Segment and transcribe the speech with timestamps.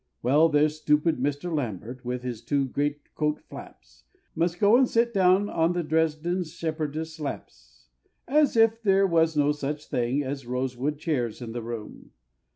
[0.23, 1.53] Well, there's stupid Mr.
[1.55, 4.05] Lambert, with his two greatcoat flaps.
[4.33, 7.89] Must go and sit down on the Dresd'n shepherdesses' laps,
[8.27, 12.13] As if there was no such things as rosewood chairs in the room!